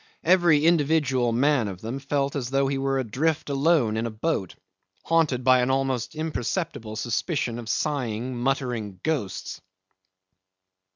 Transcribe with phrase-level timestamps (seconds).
[0.23, 4.55] Every individual man of them felt as though he were adrift alone in a boat,
[5.03, 9.61] haunted by an almost imperceptible suspicion of sighing, muttering ghosts.